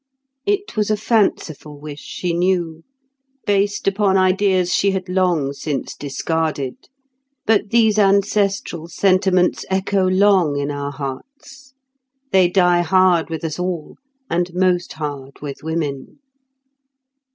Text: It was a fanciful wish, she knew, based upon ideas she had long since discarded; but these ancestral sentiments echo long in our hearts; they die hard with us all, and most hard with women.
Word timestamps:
It 0.47 0.75
was 0.75 0.89
a 0.89 0.97
fanciful 0.97 1.79
wish, 1.79 1.99
she 2.01 2.33
knew, 2.33 2.81
based 3.45 3.87
upon 3.87 4.17
ideas 4.17 4.73
she 4.73 4.89
had 4.89 5.07
long 5.07 5.53
since 5.53 5.93
discarded; 5.93 6.73
but 7.45 7.69
these 7.69 7.99
ancestral 7.99 8.87
sentiments 8.87 9.63
echo 9.69 10.07
long 10.09 10.57
in 10.57 10.71
our 10.71 10.91
hearts; 10.91 11.75
they 12.31 12.49
die 12.49 12.81
hard 12.81 13.29
with 13.29 13.43
us 13.45 13.59
all, 13.59 13.97
and 14.27 14.51
most 14.55 14.93
hard 14.93 15.39
with 15.39 15.61
women. 15.61 16.17